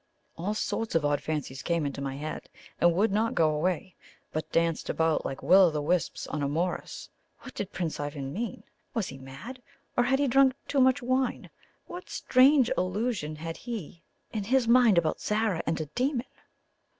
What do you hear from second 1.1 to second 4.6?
fancies came into my head, and would not go away, but